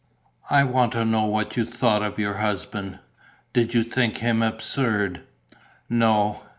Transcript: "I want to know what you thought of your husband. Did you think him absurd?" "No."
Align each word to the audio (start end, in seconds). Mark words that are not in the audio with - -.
"I 0.49 0.63
want 0.63 0.93
to 0.93 1.05
know 1.05 1.25
what 1.27 1.55
you 1.55 1.63
thought 1.63 2.01
of 2.01 2.17
your 2.17 2.37
husband. 2.37 2.97
Did 3.53 3.75
you 3.75 3.83
think 3.83 4.17
him 4.17 4.41
absurd?" 4.41 5.21
"No." 5.91 6.41